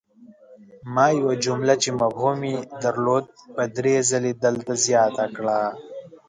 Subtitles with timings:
[0.93, 5.59] ما یوه جمله چې مفهوم ېې درلود په دري ځلې دلته زیاته کړه!